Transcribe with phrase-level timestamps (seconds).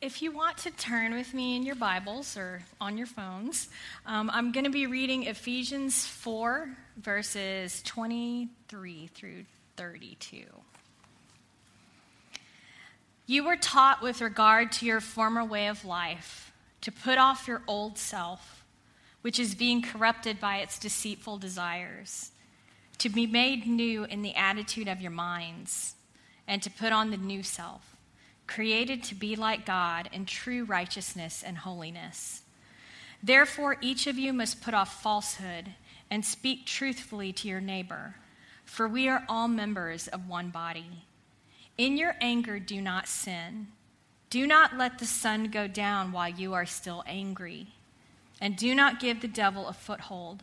[0.00, 3.68] if you want to turn with me in your Bibles or on your phones,
[4.06, 9.44] um, I'm going to be reading Ephesians 4, verses 23 through
[9.76, 10.44] 32.
[13.26, 17.62] You were taught with regard to your former way of life to put off your
[17.66, 18.64] old self,
[19.20, 22.30] which is being corrupted by its deceitful desires,
[22.96, 25.94] to be made new in the attitude of your minds,
[26.48, 27.90] and to put on the new self
[28.50, 32.42] created to be like God in true righteousness and holiness.
[33.22, 35.74] Therefore, each of you must put off falsehood
[36.10, 38.16] and speak truthfully to your neighbor,
[38.64, 41.04] for we are all members of one body.
[41.78, 43.68] In your anger, do not sin.
[44.30, 47.68] Do not let the sun go down while you are still angry,
[48.40, 50.42] and do not give the devil a foothold.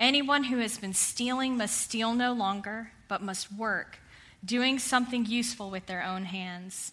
[0.00, 3.98] Anyone who has been stealing must steal no longer, but must work,
[4.42, 6.92] doing something useful with their own hands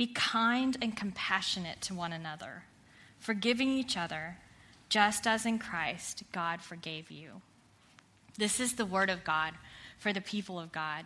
[0.00, 2.62] Be kind and compassionate to one another,
[3.18, 4.38] forgiving each other,
[4.88, 7.42] just as in Christ God forgave you.
[8.38, 9.52] This is the word of God
[9.98, 11.04] for the people of God.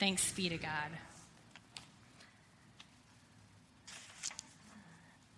[0.00, 0.92] Thanks be to God.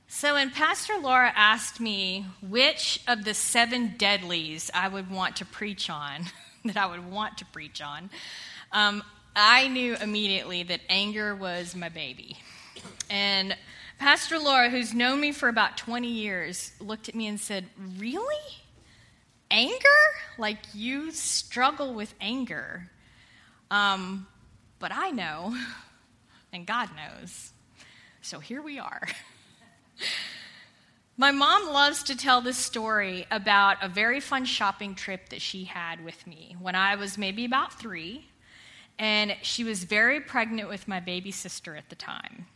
[0.06, 5.44] So, when Pastor Laura asked me which of the seven deadlies I would want to
[5.44, 6.26] preach on,
[6.64, 8.08] that I would want to preach on,
[8.70, 9.02] um,
[9.34, 12.36] I knew immediately that anger was my baby.
[13.14, 13.56] And
[14.00, 17.64] Pastor Laura, who's known me for about 20 years, looked at me and said,
[17.96, 18.34] Really?
[19.52, 19.76] Anger?
[20.36, 22.90] Like you struggle with anger.
[23.70, 24.26] Um,
[24.80, 25.56] but I know,
[26.52, 27.52] and God knows.
[28.20, 29.06] So here we are.
[31.16, 35.62] My mom loves to tell this story about a very fun shopping trip that she
[35.62, 38.26] had with me when I was maybe about three,
[38.98, 42.46] and she was very pregnant with my baby sister at the time.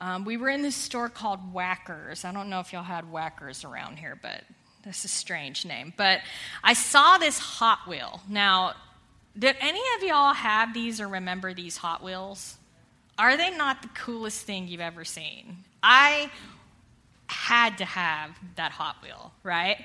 [0.00, 2.24] Um, we were in this store called Whackers.
[2.24, 4.42] I don't know if y'all had Whackers around here, but
[4.82, 5.92] that's a strange name.
[5.96, 6.20] But
[6.64, 8.20] I saw this Hot Wheel.
[8.28, 8.74] Now,
[9.38, 12.56] did any of y'all have these or remember these Hot Wheels?
[13.18, 15.58] Are they not the coolest thing you've ever seen?
[15.82, 16.30] I
[17.30, 19.84] had to have that Hot Wheel, right?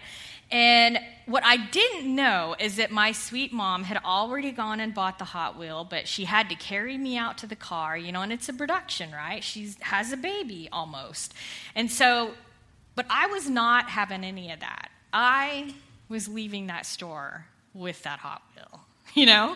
[0.51, 5.17] And what I didn't know is that my sweet mom had already gone and bought
[5.17, 8.21] the Hot Wheel, but she had to carry me out to the car, you know,
[8.21, 9.43] and it's a production, right?
[9.43, 11.33] She has a baby almost.
[11.73, 12.33] And so,
[12.95, 14.89] but I was not having any of that.
[15.11, 15.73] I
[16.09, 18.81] was leaving that store with that Hot Wheel.
[19.15, 19.55] you know?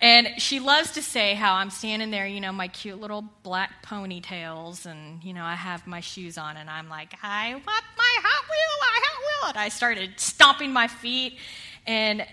[0.00, 3.84] And she loves to say how I'm standing there, you know, my cute little black
[3.84, 8.16] ponytails, and, you know, I have my shoes on, and I'm like, I want my
[8.22, 9.48] Hot Wheel, my Hot Wheel.
[9.50, 11.38] And I started stomping my feet,
[11.84, 12.24] and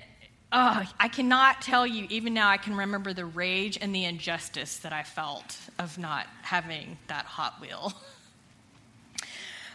[0.51, 4.77] oh, I cannot tell you, even now, I can remember the rage and the injustice
[4.79, 7.93] that I felt of not having that Hot Wheel.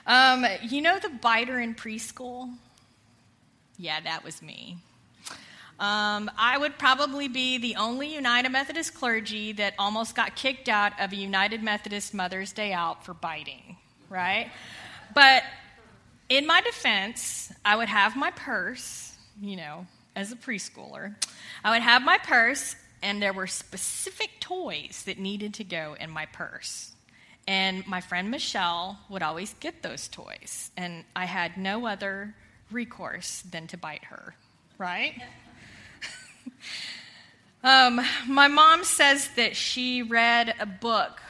[0.06, 2.52] Um, you know the biter in preschool?
[3.78, 4.78] Yeah, that was me.
[5.80, 10.92] Um, I would probably be the only United Methodist clergy that almost got kicked out
[11.00, 13.78] of a United Methodist Mother's Day Out for biting,
[14.10, 14.50] right?
[15.14, 15.42] But
[16.28, 21.14] in my defense, I would have my purse, you know, as a preschooler.
[21.64, 26.10] I would have my purse, and there were specific toys that needed to go in
[26.10, 26.92] my purse.
[27.48, 32.34] And my friend Michelle would always get those toys, and I had no other
[32.70, 34.34] recourse than to bite her,
[34.76, 35.14] right?
[37.64, 41.20] Um, my mom says that she read a book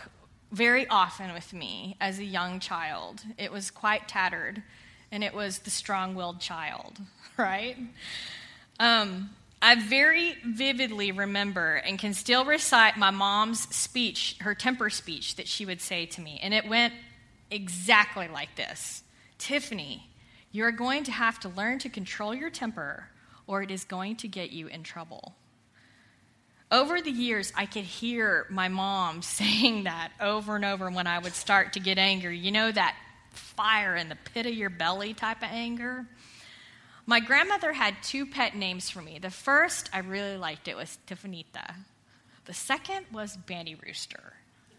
[0.53, 3.22] very often with me as a young child.
[3.38, 4.62] It was quite tattered,
[5.12, 6.98] and it was The Strong Willed Child,
[7.36, 7.77] right?
[8.78, 9.30] Um,
[9.62, 15.47] I very vividly remember and can still recite my mom's speech, her temper speech that
[15.47, 16.41] she would say to me.
[16.42, 16.95] And it went
[17.51, 19.03] exactly like this
[19.39, 20.09] Tiffany,
[20.53, 23.09] you're going to have to learn to control your temper
[23.50, 25.34] or it is going to get you in trouble.
[26.70, 31.18] Over the years, I could hear my mom saying that over and over when I
[31.18, 32.38] would start to get angry.
[32.38, 32.94] You know, that
[33.32, 36.06] fire in the pit of your belly type of anger?
[37.06, 39.18] My grandmother had two pet names for me.
[39.18, 41.74] The first, I really liked it, was Tiffanita.
[42.44, 44.34] The second was Banty Rooster.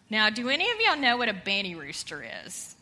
[0.10, 2.78] Now, do any of y'all know what a Banty Rooster is?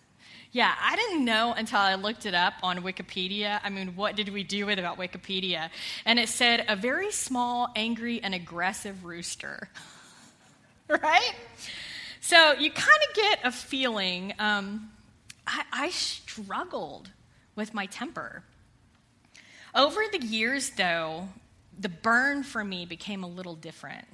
[0.52, 3.60] Yeah, I didn't know until I looked it up on Wikipedia.
[3.64, 5.70] I mean, what did we do with about Wikipedia?
[6.06, 9.70] And it said a very small, angry, and aggressive rooster.
[10.88, 11.36] right?
[12.20, 14.34] So you kind of get a feeling.
[14.40, 14.92] Um,
[15.46, 17.12] I, I struggled
[17.56, 18.44] with my temper.
[19.76, 21.30] Over the years, though,
[21.80, 24.08] the burn for me became a little different.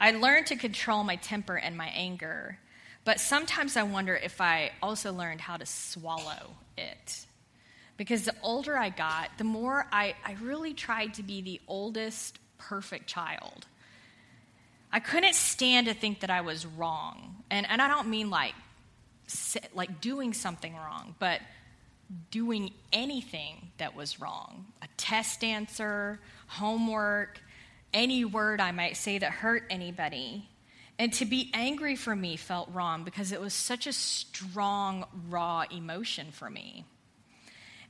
[0.00, 2.58] I learned to control my temper and my anger,
[3.04, 7.26] but sometimes I wonder if I also learned how to swallow it.
[7.96, 12.38] Because the older I got, the more I, I really tried to be the oldest
[12.58, 13.66] perfect child.
[14.92, 17.42] I couldn't stand to think that I was wrong.
[17.50, 18.54] And, and I don't mean like,
[19.74, 21.40] like doing something wrong, but
[22.30, 27.40] doing anything that was wrong a test answer, homework,
[27.92, 30.48] any word I might say that hurt anybody.
[30.98, 35.64] And to be angry for me felt wrong because it was such a strong, raw
[35.70, 36.84] emotion for me.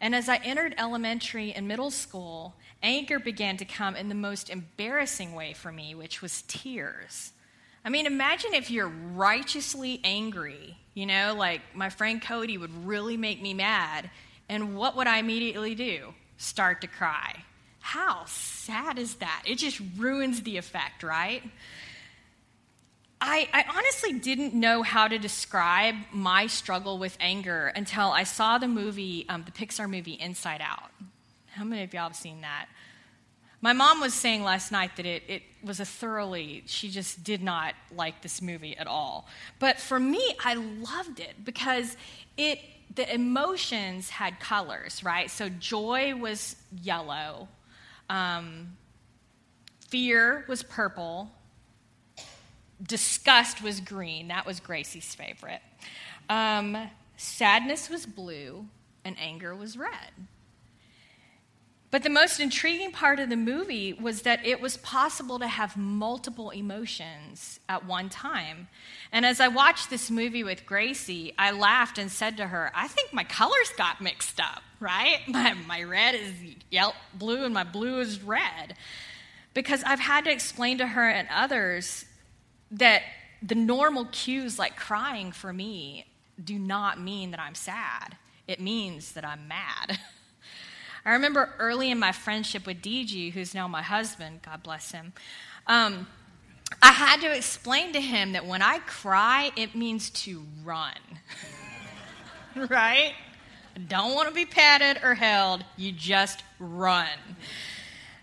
[0.01, 4.51] And as I entered elementary and middle school, anger began to come in the most
[4.51, 7.33] embarrassing way for me, which was tears.
[7.85, 13.17] I mean, imagine if you're righteously angry, you know, like my friend Cody would really
[13.17, 14.11] make me mad.
[14.49, 16.15] And what would I immediately do?
[16.37, 17.45] Start to cry.
[17.81, 19.43] How sad is that?
[19.47, 21.43] It just ruins the effect, right?
[23.21, 28.59] I, I, honestly didn't know how to describe my struggle with anger until I saw
[28.59, 30.91] the movie, um, the Pixar movie Inside Out.
[31.51, 32.67] How many of y'all have seen that?
[33.61, 37.43] My mom was saying last night that it, it was a thoroughly, she just did
[37.43, 39.27] not like this movie at all.
[39.59, 41.97] But for me, I loved it because
[42.37, 42.61] it,
[42.95, 45.29] the emotions had colors, right?
[45.29, 47.49] So joy was yellow,
[48.09, 48.77] um,
[49.89, 51.29] fear was purple,
[52.83, 54.29] disgust was green.
[54.29, 55.61] That was Gracie's favorite.
[56.29, 58.67] Um, sadness was blue,
[59.05, 60.13] and anger was red.
[61.91, 65.75] But the most intriguing part of the movie was that it was possible to have
[65.75, 68.69] multiple emotions at one time.
[69.11, 72.89] And as I watched this movie with Gracie, I laughed and said to her, I
[72.89, 75.21] think my colors got mixed up, right?
[75.29, 76.33] My, my red is
[76.71, 78.75] yellow, blue and my blue is red.
[79.55, 82.05] Because I've had to explain to her and others
[82.71, 83.03] that
[83.43, 86.07] the normal cues like crying for me
[86.43, 88.17] do not mean that I'm sad.
[88.47, 89.99] It means that I'm mad.
[91.05, 95.13] I remember early in my friendship with DG, who's now my husband, God bless him,
[95.67, 96.07] um,
[96.83, 100.97] I had to explain to him that when I cry, it means to run.
[102.69, 103.15] right?
[103.87, 107.09] Don't want to be patted or held, you just run.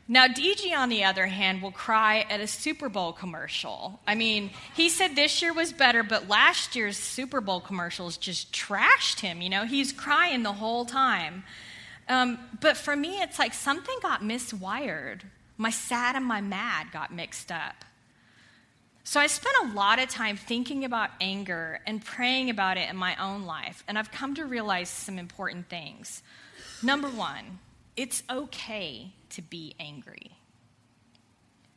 [0.07, 3.99] Now, DG, on the other hand, will cry at a Super Bowl commercial.
[4.05, 8.53] I mean, he said this year was better, but last year's Super Bowl commercials just
[8.53, 9.41] trashed him.
[9.41, 11.43] You know, he's crying the whole time.
[12.07, 15.21] Um, but for me, it's like something got miswired.
[15.57, 17.83] My sad and my mad got mixed up.
[19.03, 22.97] So I spent a lot of time thinking about anger and praying about it in
[22.97, 26.23] my own life, and I've come to realize some important things.
[26.81, 27.59] Number one,
[27.95, 30.31] it's okay to be angry.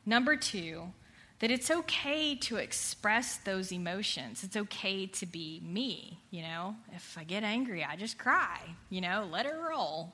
[0.05, 0.91] Number two,
[1.39, 4.43] that it's okay to express those emotions.
[4.43, 6.75] It's okay to be me, you know?
[6.93, 8.59] If I get angry, I just cry,
[8.89, 10.13] you know, let it roll.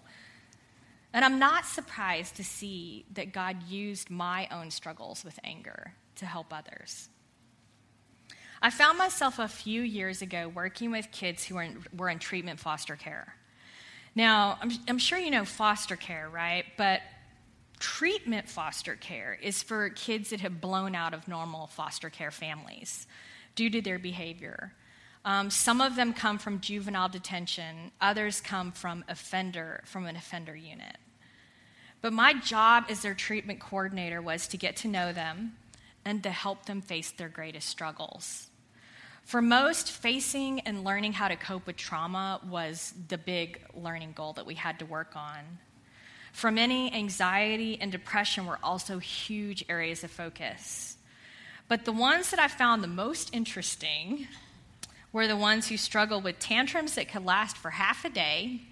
[1.14, 6.26] And I'm not surprised to see that God used my own struggles with anger to
[6.26, 7.10] help others.
[8.62, 12.20] I found myself a few years ago working with kids who were in, were in
[12.20, 13.36] treatment foster care.
[14.14, 16.66] Now, I'm, I'm sure you know foster care, right?
[16.78, 17.02] But
[17.86, 23.06] treatment foster care is for kids that have blown out of normal foster care families
[23.54, 24.74] due to their behavior.
[25.24, 30.56] Um, some of them come from juvenile detention, others come from offender from an offender
[30.56, 30.98] unit.
[32.02, 35.56] But my job as their treatment coordinator was to get to know them
[36.04, 38.48] and to help them face their greatest struggles.
[39.26, 44.34] For most, facing and learning how to cope with trauma was the big learning goal
[44.34, 45.60] that we had to work on.
[46.36, 50.98] For many, anxiety and depression were also huge areas of focus.
[51.70, 54.28] But the ones that I found the most interesting
[55.14, 58.64] were the ones who struggled with tantrums that could last for half a day,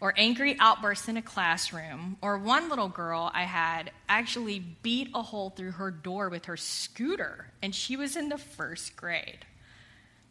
[0.00, 5.22] or angry outbursts in a classroom, or one little girl I had actually beat a
[5.22, 9.46] hole through her door with her scooter, and she was in the first grade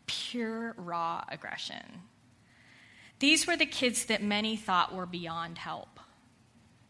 [0.05, 2.01] pure, raw aggression.
[3.19, 5.96] These were the kids that many thought were beyond help.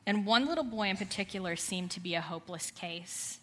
[0.07, 3.39] And one little boy in particular seemed to be a hopeless case.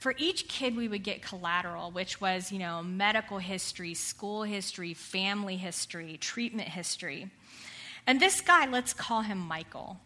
[0.00, 4.94] For each kid, we would get collateral, which was, you know, medical history, school history,
[4.94, 7.30] family history, treatment history.
[8.04, 10.00] And this guy, let's call him Michael,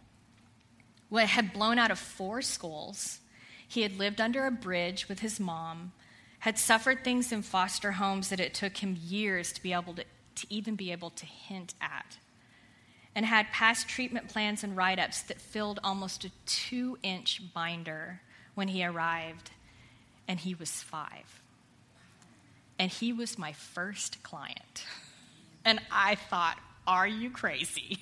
[1.12, 3.20] had blown out of four schools.
[3.66, 5.92] He had lived under a bridge with his mom,
[6.40, 10.04] had suffered things in foster homes that it took him years to be able to,
[10.34, 12.18] to even be able to hint at,
[13.14, 18.20] and had past treatment plans and write ups that filled almost a two inch binder
[18.54, 19.50] when he arrived
[20.28, 21.42] and he was five.
[22.78, 24.84] And he was my first client.
[25.64, 27.98] And I thought, are you crazy?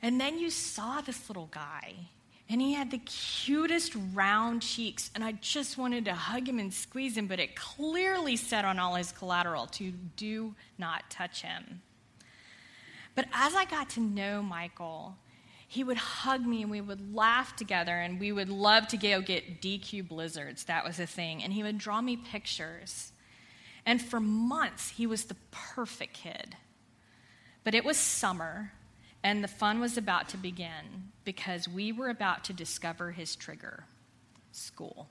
[0.00, 1.94] And then you saw this little guy,
[2.48, 6.74] and he had the cutest round cheeks, and I just wanted to hug him and
[6.74, 11.82] squeeze him, but it clearly said on all his collateral to do not touch him.
[13.14, 15.16] But as I got to know Michael,
[15.68, 19.20] he would hug me and we would laugh together and we would love to go
[19.20, 20.64] get DQ blizzards.
[20.64, 21.42] That was a thing.
[21.42, 23.12] And he would draw me pictures.
[23.84, 26.56] And for months, he was the perfect kid.
[27.64, 28.72] But it was summer
[29.22, 33.84] and the fun was about to begin because we were about to discover his trigger
[34.50, 35.08] school.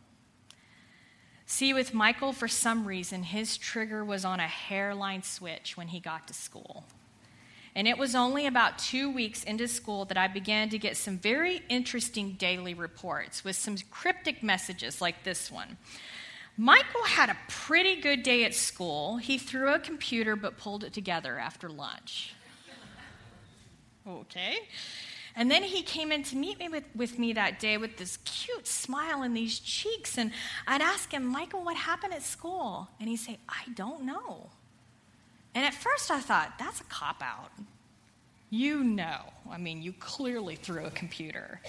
[1.46, 6.00] See, with Michael, for some reason, his trigger was on a hairline switch when he
[6.00, 6.86] got to school.
[7.75, 11.17] And it was only about two weeks into school that I began to get some
[11.17, 15.77] very interesting daily reports with some cryptic messages like this one.
[16.57, 19.17] Michael had a pretty good day at school.
[19.17, 22.35] He threw a computer but pulled it together after lunch.
[24.07, 24.57] Okay.
[25.35, 28.17] And then he came in to meet me with, with me that day with this
[28.25, 30.17] cute smile and these cheeks.
[30.17, 30.31] And
[30.67, 32.89] I'd ask him, Michael, what happened at school?
[32.99, 34.49] And he'd say, I don't know.
[35.53, 37.51] And at first I thought, that's a cop out.
[38.50, 39.22] You know.
[39.50, 41.62] I mean, you clearly threw a computer.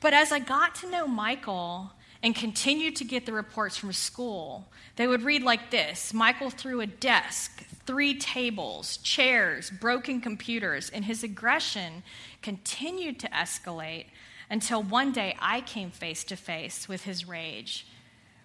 [0.00, 1.90] But as I got to know Michael
[2.22, 6.80] and continued to get the reports from school, they would read like this Michael threw
[6.80, 12.02] a desk, three tables, chairs, broken computers, and his aggression
[12.42, 14.06] continued to escalate
[14.50, 17.86] until one day I came face to face with his rage,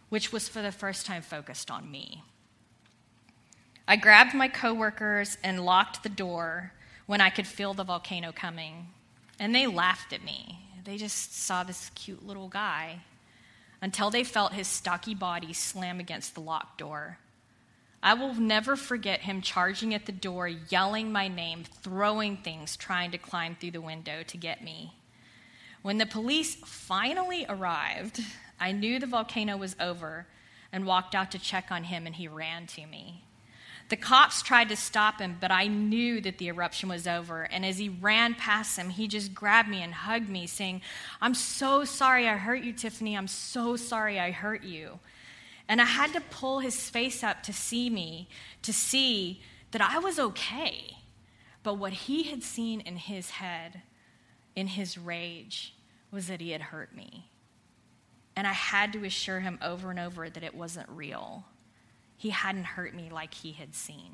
[0.09, 2.23] which was for the first time focused on me.
[3.87, 6.71] I grabbed my coworkers and locked the door
[7.05, 8.87] when I could feel the volcano coming.
[9.39, 10.59] And they laughed at me.
[10.85, 12.99] They just saw this cute little guy
[13.81, 17.17] until they felt his stocky body slam against the locked door.
[18.01, 23.11] I will never forget him charging at the door, yelling my name, throwing things, trying
[23.11, 24.93] to climb through the window to get me.
[25.81, 28.21] When the police finally arrived,
[28.59, 30.27] I knew the volcano was over
[30.71, 33.22] and walked out to check on him, and he ran to me.
[33.93, 37.43] The cops tried to stop him, but I knew that the eruption was over.
[37.43, 40.81] And as he ran past him, he just grabbed me and hugged me, saying,
[41.21, 43.15] I'm so sorry I hurt you, Tiffany.
[43.15, 44.97] I'm so sorry I hurt you.
[45.69, 48.27] And I had to pull his face up to see me,
[48.63, 50.97] to see that I was okay.
[51.61, 53.83] But what he had seen in his head,
[54.55, 55.75] in his rage,
[56.09, 57.29] was that he had hurt me.
[58.35, 61.45] And I had to assure him over and over that it wasn't real
[62.17, 64.11] he hadn't hurt me like he had seen.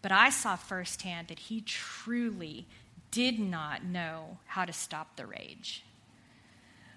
[0.00, 2.66] But I saw firsthand that he truly
[3.10, 5.84] did not know how to stop the rage.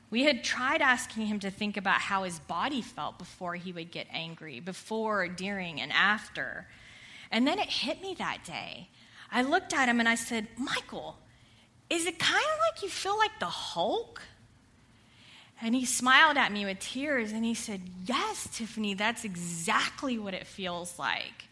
[0.10, 3.92] We had tried asking him to think about how his body felt before he would
[3.92, 6.68] get angry, before, during, and after.
[7.32, 8.90] And then it hit me that day.
[9.32, 11.18] I looked at him and I said, Michael,
[11.90, 14.22] is it kind of like you feel like the Hulk?
[15.62, 20.34] And he smiled at me with tears and he said, Yes, Tiffany, that's exactly what
[20.34, 21.46] it feels like.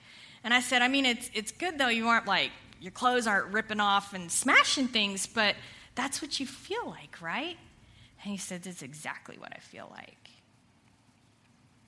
[0.43, 3.53] And I said, I mean, it's, it's good though, you aren't like, your clothes aren't
[3.53, 5.55] ripping off and smashing things, but
[5.95, 7.57] that's what you feel like, right?
[8.23, 10.29] And he said, That's exactly what I feel like.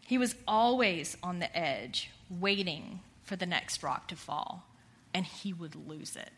[0.08, 4.68] He was always on the edge, waiting for the next rock to fall,
[5.14, 6.30] and he would lose it.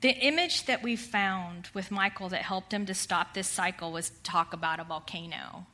[0.00, 4.10] The image that we found with Michael that helped him to stop this cycle was
[4.22, 5.66] talk about a volcano.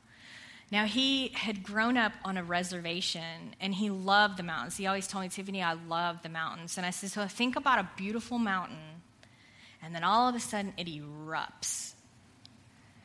[0.69, 4.75] Now, he had grown up on a reservation and he loved the mountains.
[4.75, 6.77] He always told me, Tiffany, I love the mountains.
[6.77, 9.01] And I said, So think about a beautiful mountain,
[9.81, 11.93] and then all of a sudden it erupts.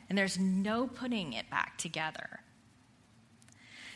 [0.08, 2.40] And there's no putting it back together.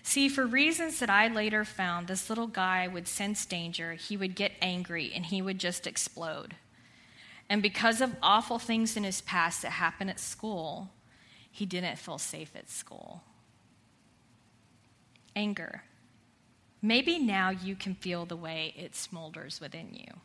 [0.04, 4.36] See, for reasons that I later found, this little guy would sense danger, he would
[4.36, 6.54] get angry, and he would just explode.
[7.48, 10.90] And because of awful things in his past that happened at school,
[11.50, 13.22] he didn't feel safe at school.
[15.34, 15.82] Anger.
[16.82, 20.20] Maybe now you can feel the way it smolders within you.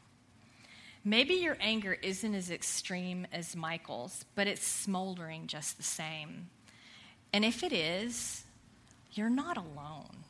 [1.03, 6.49] Maybe your anger isn't as extreme as Michael's, but it's smoldering just the same.
[7.33, 8.43] And if it is,
[9.13, 10.25] you're not alone.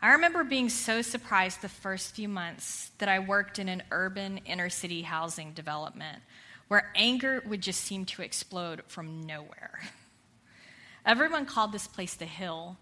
[0.00, 4.38] I remember being so surprised the first few months that I worked in an urban
[4.38, 6.22] inner city housing development
[6.68, 9.80] where anger would just seem to explode from nowhere.
[11.06, 12.76] Everyone called this place the Hill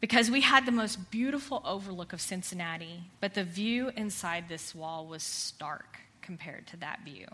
[0.00, 5.06] because we had the most beautiful overlook of Cincinnati, but the view inside this wall
[5.06, 7.26] was stark compared to that view.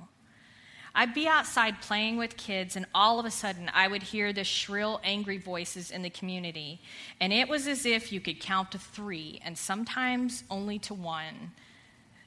[0.96, 4.44] I'd be outside playing with kids, and all of a sudden, I would hear the
[4.44, 6.80] shrill, angry voices in the community.
[7.20, 11.52] And it was as if you could count to three, and sometimes only to one,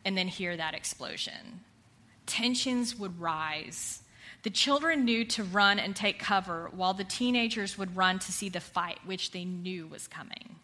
[0.04, 1.62] and then hear that explosion.
[2.26, 4.04] Tensions would rise.
[4.44, 8.50] The children knew to run and take cover, while the teenagers would run to see
[8.50, 10.58] the fight, which they knew was coming.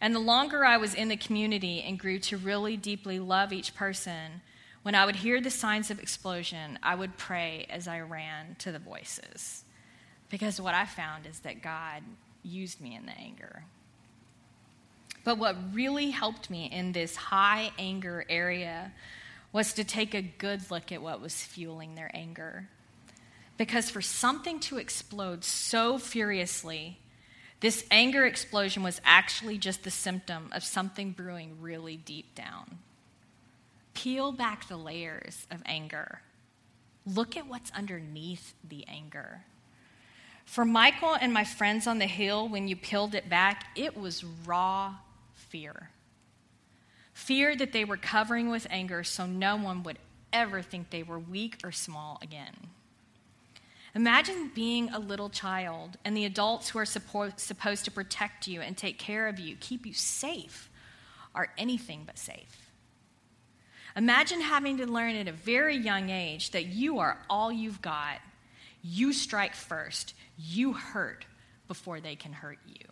[0.00, 3.74] And the longer I was in the community and grew to really deeply love each
[3.74, 4.40] person,
[4.82, 8.72] when I would hear the signs of explosion, I would pray as I ran to
[8.72, 9.64] the voices.
[10.28, 12.02] Because what I found is that God
[12.42, 13.64] used me in the anger.
[15.24, 18.92] But what really helped me in this high anger area
[19.52, 22.68] was to take a good look at what was fueling their anger.
[23.56, 26.98] Because for something to explode so furiously,
[27.60, 32.78] this anger explosion was actually just the symptom of something brewing really deep down.
[33.94, 36.20] Peel back the layers of anger.
[37.06, 39.44] Look at what's underneath the anger.
[40.44, 44.24] For Michael and my friends on the hill, when you peeled it back, it was
[44.24, 44.96] raw
[45.34, 45.90] fear.
[47.12, 49.98] Fear that they were covering with anger so no one would
[50.32, 52.54] ever think they were weak or small again.
[53.94, 58.62] Imagine being a little child and the adults who are suppo- supposed to protect you
[58.62, 60.70] and take care of you, keep you safe,
[61.34, 62.61] are anything but safe.
[63.96, 68.20] Imagine having to learn at a very young age that you are all you've got.
[68.82, 71.26] You strike first, you hurt
[71.68, 72.86] before they can hurt you.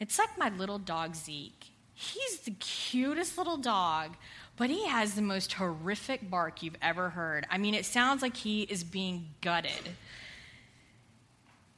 [0.00, 1.66] It's like my little dog Zeke.
[1.92, 4.16] He's the cutest little dog,
[4.56, 7.44] but he has the most horrific bark you've ever heard.
[7.50, 9.96] I mean, it sounds like he is being gutted.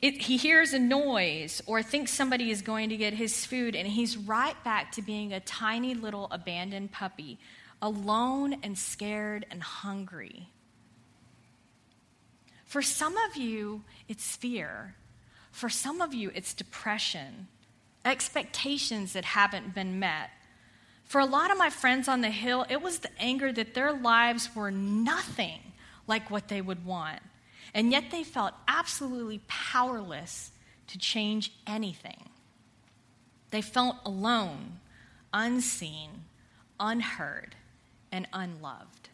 [0.02, 3.87] It, he hears a noise or thinks somebody is going to get his food, and
[3.88, 7.38] he's right back to being a tiny little abandoned puppy
[7.83, 10.49] alone and scared and hungry.
[12.64, 14.95] For some of you, it's fear.
[15.51, 17.49] For some of you, it's depression,
[18.05, 20.31] expectations that haven't been met.
[21.05, 23.93] For a lot of my friends on the Hill, it was the anger that their
[23.93, 25.59] lives were nothing
[26.07, 27.21] like what they would want.
[27.75, 30.53] And yet they felt absolutely powerless
[30.88, 32.29] to change anything.
[33.51, 34.79] They felt alone,
[35.33, 36.11] unseen,
[36.79, 37.57] unheard
[38.12, 39.09] and unloved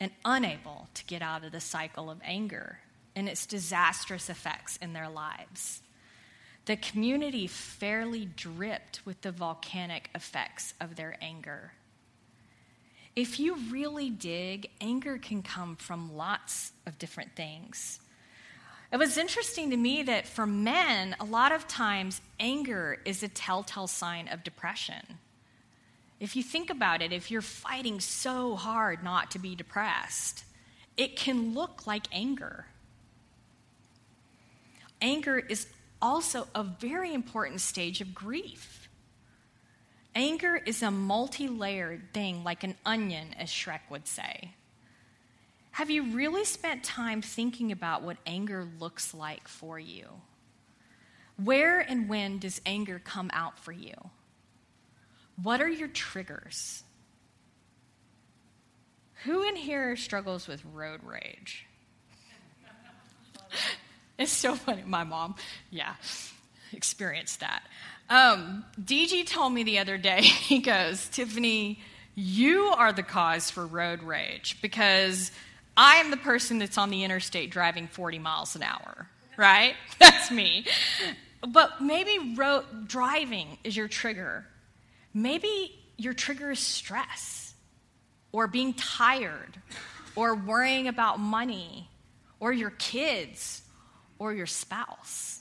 [0.00, 2.80] and unable to get out of the cycle of anger
[3.14, 5.80] and its disastrous effects in their lives.
[6.66, 11.72] The community fairly dripped with the volcanic effects of their anger.
[13.14, 17.98] If you really dig, anger can come from lots of different things.
[18.92, 23.28] It was interesting to me that for men, a lot of times anger is a
[23.28, 25.18] telltale sign of depression.
[26.18, 30.44] If you think about it, if you're fighting so hard not to be depressed,
[30.96, 32.66] it can look like anger.
[35.02, 35.66] Anger is
[36.00, 38.88] also a very important stage of grief.
[40.14, 44.52] Anger is a multi layered thing, like an onion, as Shrek would say.
[45.72, 50.08] Have you really spent time thinking about what anger looks like for you?
[51.36, 53.92] Where and when does anger come out for you?
[55.42, 56.82] What are your triggers?
[59.24, 61.66] Who in here struggles with road rage?
[64.18, 64.82] it's so funny.
[64.86, 65.34] My mom,
[65.70, 65.94] yeah,
[66.72, 67.62] experienced that.
[68.08, 71.80] Um, DG told me the other day, he goes, Tiffany,
[72.14, 75.32] you are the cause for road rage because
[75.76, 79.74] I am the person that's on the interstate driving 40 miles an hour, right?
[79.98, 80.64] That's me.
[81.46, 84.46] But maybe road driving is your trigger.
[85.16, 87.54] Maybe your trigger is stress,
[88.32, 89.56] or being tired,
[90.14, 91.88] or worrying about money,
[92.38, 93.62] or your kids,
[94.18, 95.40] or your spouse.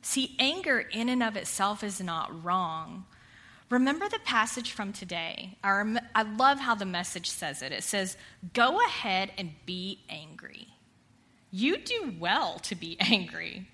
[0.00, 3.04] See, anger in and of itself is not wrong.
[3.70, 5.56] Remember the passage from today.
[5.62, 7.70] I love how the message says it.
[7.70, 8.16] It says,
[8.54, 10.66] Go ahead and be angry.
[11.52, 13.68] You do well to be angry,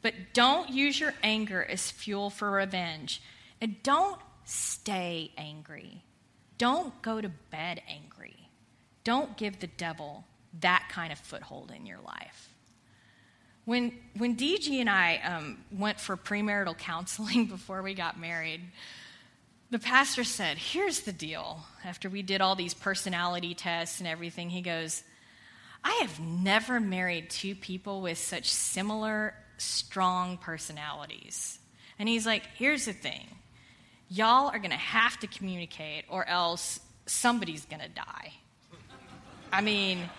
[0.00, 3.20] but don't use your anger as fuel for revenge.
[3.64, 6.02] And don't stay angry.
[6.58, 8.36] Don't go to bed angry.
[9.04, 10.26] Don't give the devil
[10.60, 12.50] that kind of foothold in your life.
[13.64, 18.60] When, when DG and I um, went for premarital counseling before we got married,
[19.70, 21.60] the pastor said, Here's the deal.
[21.86, 25.02] After we did all these personality tests and everything, he goes,
[25.82, 31.58] I have never married two people with such similar, strong personalities.
[31.98, 33.26] And he's like, Here's the thing
[34.08, 38.32] y'all are going to have to communicate, or else somebody's going to die.
[39.52, 40.10] I mean,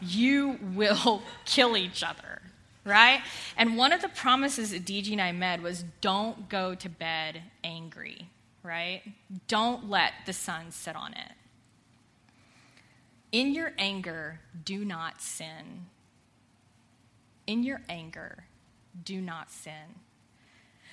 [0.00, 2.42] you will kill each other,
[2.84, 3.20] right?
[3.56, 7.42] And one of the promises that DG and I made was don't go to bed
[7.62, 8.28] angry
[8.64, 9.02] right?
[9.46, 11.32] Don't let the sun sit on it.
[13.30, 15.86] In your anger, do not sin.
[17.46, 18.44] In your anger,
[19.04, 20.00] do not sin.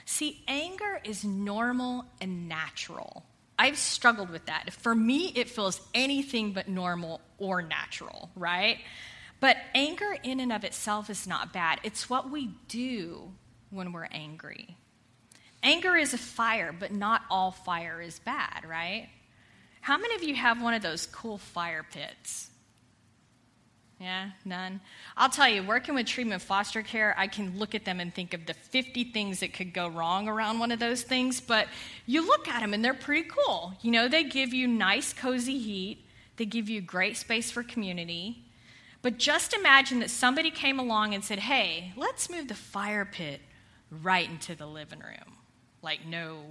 [0.06, 3.26] See, anger is normal and natural.
[3.58, 4.74] I've struggled with that.
[4.74, 8.80] For me, it feels anything but normal or natural, right?
[9.40, 11.80] But anger in and of itself is not bad.
[11.84, 13.32] It's what we do
[13.72, 14.78] when we're angry.
[15.64, 19.10] Anger is a fire, but not all fire is bad, right?
[19.82, 22.51] How many of you have one of those cool fire pits?
[24.02, 24.82] Yeah, none.
[25.16, 28.34] I'll tell you, working with treatment foster care, I can look at them and think
[28.34, 31.68] of the 50 things that could go wrong around one of those things, but
[32.08, 33.74] you look at them and they're pretty cool.
[33.82, 36.04] You know, they give you nice, cozy heat,
[36.38, 38.44] they give you great space for community.
[39.04, 43.42] But just imagine that somebody came along and said, hey, let's move the fire pit
[43.92, 45.38] right into the living room
[45.82, 46.42] like no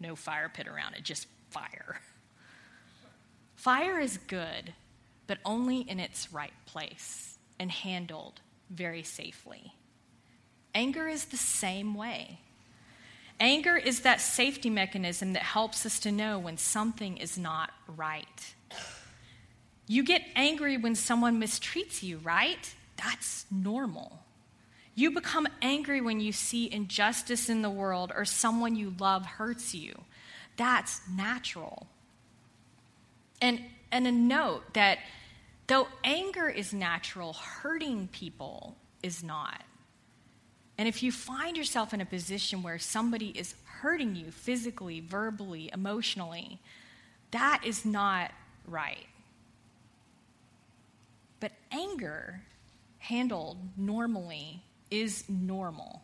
[0.00, 2.00] no fire pit around it, just fire.
[3.56, 4.72] Fire is good,
[5.28, 9.72] but only in its right place and handled very safely.
[10.74, 12.40] Anger is the same way.
[13.38, 18.54] Anger is that safety mechanism that helps us to know when something is not right.
[19.86, 22.74] You get angry when someone mistreats you, right?
[22.96, 24.18] That's normal.
[24.94, 29.74] You become angry when you see injustice in the world or someone you love hurts
[29.74, 29.94] you.
[30.56, 31.86] That's natural.
[33.40, 33.60] And,
[33.92, 34.98] and a note that
[35.68, 39.62] though anger is natural, hurting people is not.
[40.76, 45.70] And if you find yourself in a position where somebody is hurting you physically, verbally,
[45.72, 46.60] emotionally,
[47.30, 48.30] that is not
[48.66, 49.06] right.
[51.40, 52.42] But anger,
[52.98, 56.02] handled normally, is normal.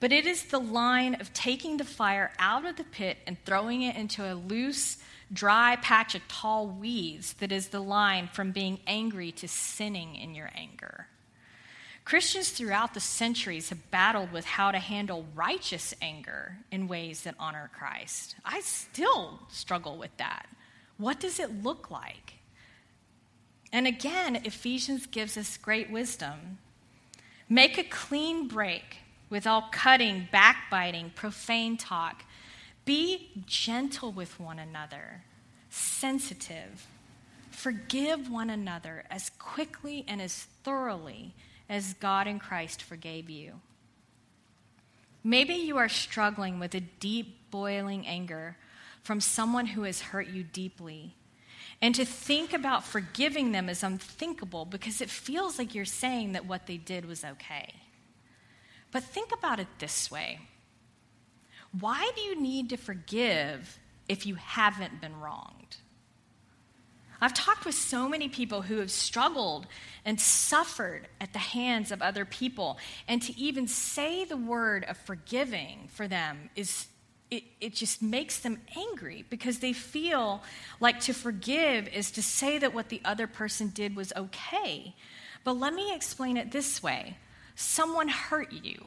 [0.00, 3.82] But it is the line of taking the fire out of the pit and throwing
[3.82, 4.98] it into a loose,
[5.32, 10.34] dry patch of tall weeds that is the line from being angry to sinning in
[10.34, 11.08] your anger.
[12.04, 17.34] Christians throughout the centuries have battled with how to handle righteous anger in ways that
[17.38, 18.36] honor Christ.
[18.44, 20.46] I still struggle with that.
[20.98, 22.34] What does it look like?
[23.72, 26.58] And again, Ephesians gives us great wisdom.
[27.48, 28.98] Make a clean break
[29.30, 32.22] with all cutting, backbiting, profane talk.
[32.84, 35.24] Be gentle with one another,
[35.70, 36.86] sensitive.
[37.50, 41.34] Forgive one another as quickly and as thoroughly
[41.68, 43.60] as God in Christ forgave you.
[45.22, 48.56] Maybe you are struggling with a deep, boiling anger
[49.02, 51.14] from someone who has hurt you deeply
[51.80, 56.46] and to think about forgiving them is unthinkable because it feels like you're saying that
[56.46, 57.74] what they did was okay.
[58.90, 60.40] But think about it this way
[61.80, 65.76] why do you need to forgive if you haven't been wronged?
[67.20, 69.66] I've talked with so many people who have struggled
[70.04, 74.96] and suffered at the hands of other people, and to even say the word of
[74.98, 76.86] forgiving for them is
[77.30, 80.42] it, it just makes them angry because they feel
[80.80, 84.94] like to forgive is to say that what the other person did was okay.
[85.42, 87.16] But let me explain it this way
[87.56, 88.84] someone hurt you,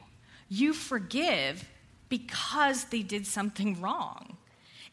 [0.48, 1.68] you forgive
[2.08, 4.36] because they did something wrong.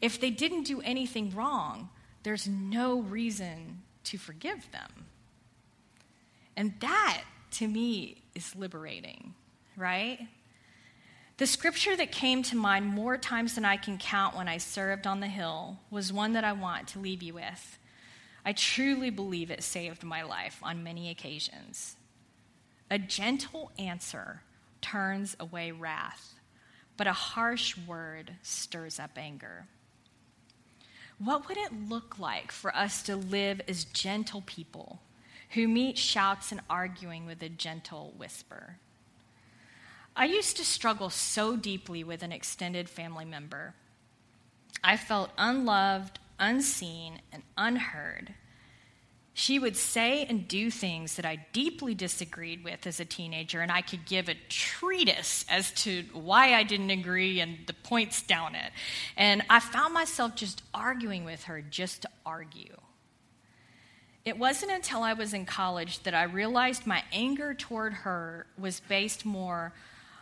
[0.02, 1.90] If they didn't do anything wrong,
[2.24, 5.06] there's no reason to forgive them.
[6.58, 9.34] And that, to me, is liberating,
[9.78, 10.20] right?
[11.38, 15.06] The scripture that came to mind more times than I can count when I served
[15.06, 17.78] on the Hill was one that I want to leave you with.
[18.46, 21.98] I truly believe it saved my life on many occasions.
[22.90, 24.44] A gentle answer
[24.82, 26.35] turns away wrath,
[26.98, 29.68] but a harsh word stirs up anger.
[31.18, 35.00] What would it look like for us to live as gentle people
[35.52, 38.78] who meet shouts and arguing with a gentle whisper?
[40.16, 43.74] I used to struggle so deeply with an extended family member.
[44.84, 48.34] I felt unloved, unseen, and unheard.
[49.38, 53.70] She would say and do things that I deeply disagreed with as a teenager, and
[53.70, 58.56] I could give a treatise as to why I didn't agree and the points down
[58.56, 58.72] it.
[59.18, 62.78] And I found myself just arguing with her just to argue.
[64.24, 68.80] It wasn't until I was in college that I realized my anger toward her was
[68.80, 69.74] based more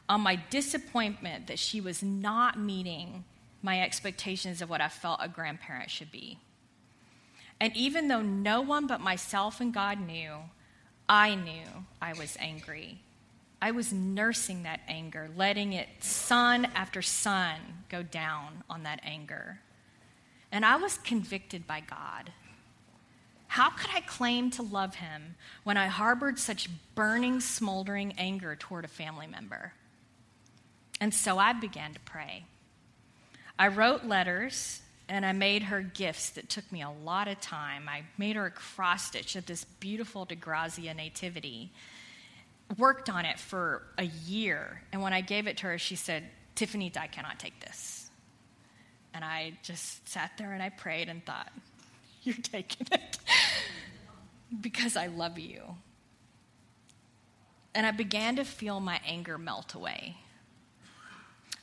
[0.10, 3.26] on my disappointment that she was not meeting
[3.62, 6.40] my expectations of what I felt a grandparent should be.
[7.60, 10.38] And even though no one but myself and God knew,
[11.08, 13.00] I knew I was angry.
[13.62, 19.60] I was nursing that anger, letting it sun after sun go down on that anger.
[20.52, 22.32] And I was convicted by God.
[23.48, 28.84] How could I claim to love him when I harbored such burning, smoldering anger toward
[28.84, 29.74] a family member?
[31.00, 32.46] And so I began to pray.
[33.58, 34.82] I wrote letters
[35.14, 37.88] and I made her gifts that took me a lot of time.
[37.88, 41.72] I made her a cross stitch of this beautiful DeGrazia nativity.
[42.80, 46.24] Worked on it for a year, and when I gave it to her, she said,
[46.56, 48.10] Tiffany, I cannot take this.
[49.14, 51.52] And I just sat there and I prayed and thought,
[52.24, 53.20] You're taking it
[54.62, 55.62] because I love you.
[57.76, 60.18] And I began to feel my anger melt away.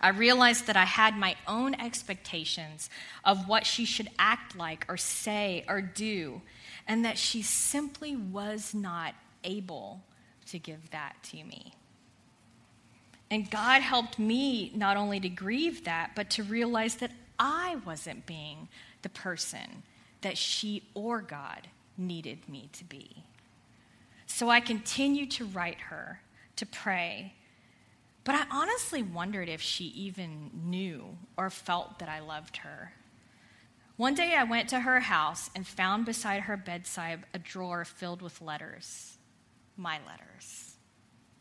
[0.00, 2.88] I realized that I had my own expectations
[3.24, 6.40] of what she should act like or say or do,
[6.88, 10.02] and that she simply was not able
[10.46, 11.74] to give that to me.
[13.30, 18.26] And God helped me not only to grieve that, but to realize that I wasn't
[18.26, 18.68] being
[19.02, 19.82] the person
[20.22, 23.24] that she or God needed me to be.
[24.26, 26.20] So I continued to write her,
[26.56, 27.34] to pray,
[28.24, 32.92] but I honestly wondered if she even knew or felt that I loved her.
[33.96, 38.22] One day I went to her house and found beside her bedside a drawer filled
[38.22, 39.18] with letters,
[39.76, 40.74] my letters.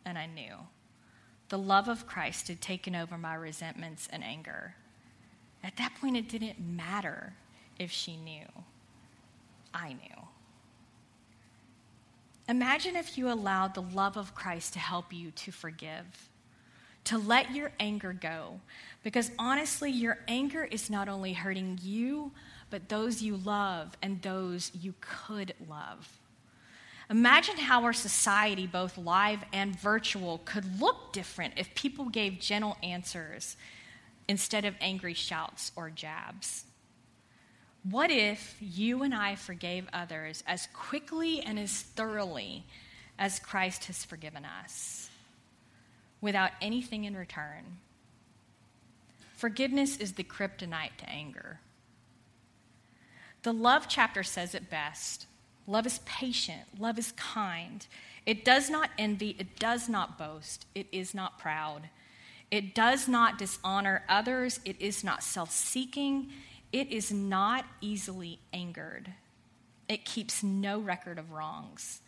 [0.06, 0.56] And I knew.
[1.50, 4.76] The love of Christ had taken over my resentments and anger.
[5.64, 7.34] At that point, it didn't matter
[7.78, 8.46] if she knew.
[9.74, 10.28] I knew.
[12.48, 16.29] Imagine if you allowed the love of Christ to help you to forgive
[17.10, 18.60] to let your anger go.
[19.02, 22.32] Because honestly, your anger is not only hurting you,
[22.70, 26.20] but those you love and those you could love.
[27.10, 32.78] Imagine how our society, both live and virtual, could look different if people gave gentle
[32.84, 33.58] answers
[34.28, 36.66] instead of angry shouts or jabs.
[37.90, 42.66] What if you and I forgave others as quickly and as thoroughly
[43.18, 45.09] as Christ has forgiven us?
[46.22, 47.78] Without anything in return.
[49.36, 51.60] Forgiveness is the kryptonite to anger.
[53.44, 55.26] The love chapter says it best
[55.66, 57.86] love is patient, love is kind.
[58.26, 61.90] It does not envy, it does not boast, it is not proud.
[62.52, 66.32] It does not dishonor others, it is not self seeking,
[66.72, 69.14] it is not easily angered.
[69.88, 72.02] It keeps no record of wrongs.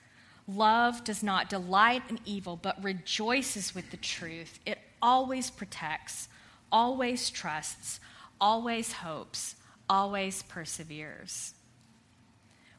[0.48, 4.60] Love does not delight in evil, but rejoices with the truth.
[4.66, 6.28] It always protects,
[6.72, 8.00] always trusts,
[8.40, 9.56] always hopes,
[9.90, 11.54] always perseveres.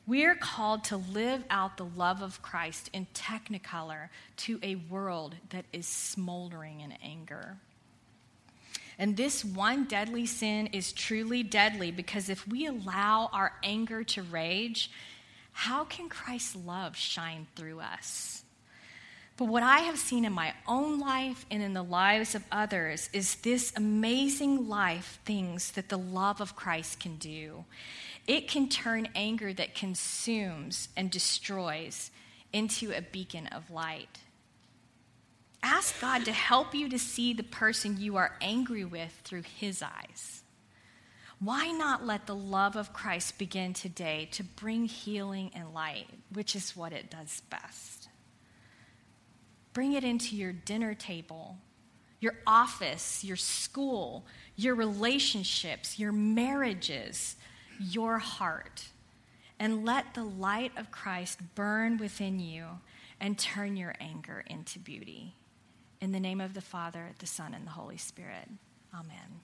[0.07, 5.37] We are called to live out the love of Christ in technicolor to a world
[5.51, 7.59] that is smoldering in anger.
[8.98, 14.22] And this one deadly sin is truly deadly because if we allow our anger to
[14.22, 14.90] rage,
[15.52, 18.42] how can Christ's love shine through us?
[19.36, 23.08] But what I have seen in my own life and in the lives of others
[23.12, 27.64] is this amazing life things that the love of Christ can do.
[28.26, 32.10] It can turn anger that consumes and destroys
[32.52, 34.20] into a beacon of light.
[35.62, 39.82] Ask God to help you to see the person you are angry with through his
[39.82, 40.41] eyes.
[41.42, 46.55] Why not let the love of Christ begin today to bring healing and light, which
[46.55, 48.09] is what it does best?
[49.72, 51.57] Bring it into your dinner table,
[52.20, 54.24] your office, your school,
[54.55, 57.35] your relationships, your marriages,
[57.81, 58.85] your heart.
[59.59, 62.66] And let the light of Christ burn within you
[63.20, 65.35] and turn your anger into beauty.
[66.00, 68.48] In the name of the Father, the Son, and the Holy Spirit.
[68.94, 69.40] Amen.